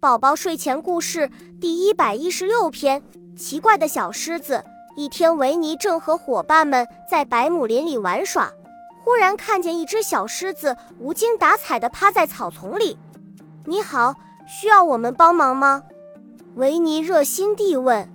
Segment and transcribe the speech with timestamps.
[0.00, 1.30] 宝宝睡前故事
[1.60, 3.02] 第一百一十六篇：
[3.36, 4.64] 奇怪的小狮子。
[4.96, 8.50] 一天，维尼正和伙伴们在百亩林里玩耍，
[9.04, 12.96] 忽然看见一只小狮子无精打采地趴在草丛里。
[13.66, 14.14] “你好，
[14.48, 15.82] 需要我们帮忙吗？”
[16.56, 18.10] 维尼热心地问。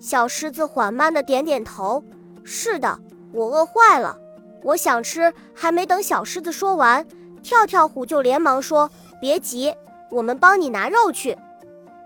[0.00, 2.02] 小狮子缓慢地点点头
[2.42, 2.98] ：“是的，
[3.32, 4.18] 我饿坏了，
[4.64, 7.06] 我想吃。”还没等小狮子说完，
[7.44, 8.90] 跳跳虎就连忙说
[9.22, 9.72] ：“别急。”
[10.12, 11.36] 我们帮你拿肉去，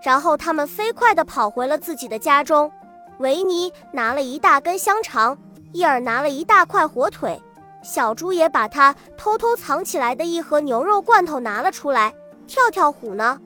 [0.01, 2.71] 然后他们飞快地跑回了自己的家中。
[3.19, 5.37] 维尼拿了一大根香肠，
[5.73, 7.41] 伊尔拿了一大块火腿，
[7.83, 12.13] 小猪也把他偷偷藏起来的一盒牛肉罐头拿了出来。
[12.47, 13.39] 跳跳虎呢，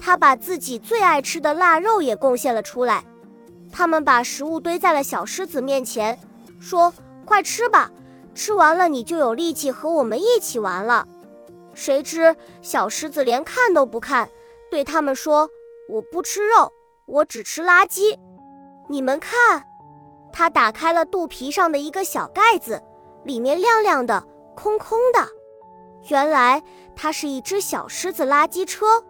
[0.00, 3.02] 他把自己最爱吃的腊肉也贡献了出来。
[3.72, 6.18] 他们把食物堆在了小狮子面前，
[6.60, 6.94] 说
[7.26, 7.90] ：“快吃吧，
[8.34, 11.06] 吃完了你就有力气和我们一起玩了。”
[11.78, 14.28] 谁知小狮子连看都不看，
[14.68, 15.48] 对他们说
[15.88, 16.72] ：“我不吃肉，
[17.06, 18.18] 我只吃垃圾。
[18.88, 19.64] 你们看，
[20.32, 22.82] 它打开了肚皮上的一个小盖子，
[23.22, 24.26] 里面亮亮的，
[24.56, 25.20] 空空的。
[26.08, 26.60] 原来
[26.96, 29.04] 它是一只小狮子垃圾车。”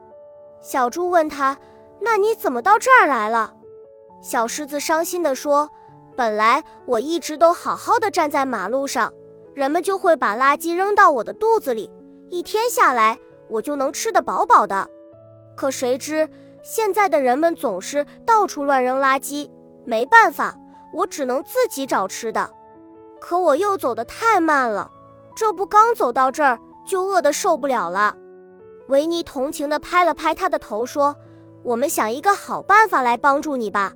[0.60, 1.56] 小猪问他
[2.02, 3.54] ：“那你怎么到这儿来了？”
[4.20, 5.70] 小狮子伤心地说
[6.14, 9.10] ：“本来我一直都好好的站在马路上，
[9.54, 11.90] 人们就会把垃圾扔到我的肚子里。”
[12.30, 14.88] 一天下来，我就能吃得饱饱的。
[15.56, 16.28] 可谁知
[16.62, 19.50] 现在的人们总是到处乱扔垃圾，
[19.84, 20.56] 没办法，
[20.92, 22.50] 我只能自己找吃的。
[23.20, 24.90] 可我又走得太慢了，
[25.34, 28.16] 这不刚走到这儿，就饿得受不了了。
[28.88, 31.16] 维尼同情地拍了拍他的头，说
[31.64, 33.92] ：“我们想一个好办法来帮助你吧。”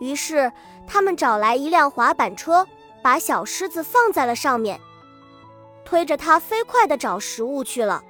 [0.00, 0.50] 于是
[0.86, 2.66] 他们找来一辆滑板车，
[3.02, 4.80] 把小狮子放在了上面。
[5.84, 8.02] 推着它飞快地找食物去了。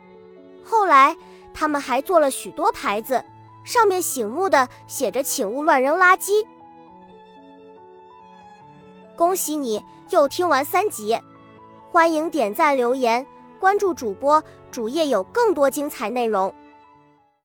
[0.64, 1.16] 后来，
[1.52, 3.24] 他们还做了许多牌子，
[3.64, 6.46] 上面醒目的写着“请勿乱扔垃圾”。
[9.16, 11.18] 恭喜你又听完三集，
[11.90, 13.26] 欢迎点赞、留言、
[13.60, 16.52] 关注主播，主页有更多精彩内容。